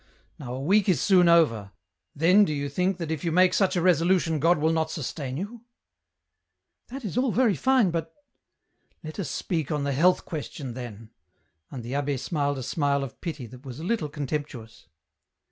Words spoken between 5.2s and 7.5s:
you?"" That is all